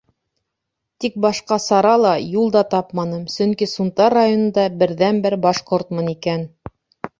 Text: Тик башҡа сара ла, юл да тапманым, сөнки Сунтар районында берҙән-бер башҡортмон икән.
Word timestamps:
Тик 1.03 1.19
башҡа 1.25 1.57
сара 1.65 1.91
ла, 2.05 2.13
юл 2.37 2.49
да 2.57 2.63
тапманым, 2.73 3.29
сөнки 3.35 3.69
Сунтар 3.75 4.17
районында 4.21 4.67
берҙән-бер 4.81 5.39
башҡортмон 5.47 6.13
икән. 6.19 6.51